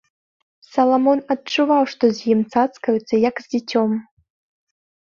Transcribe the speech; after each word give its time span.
Саламон 0.71 1.19
адчуваў, 1.35 1.83
што 1.93 2.03
з 2.15 2.19
ім 2.33 2.39
цацкаюцца, 2.53 3.23
як 3.29 3.35
з 3.47 3.55
дзіцем. 3.55 3.89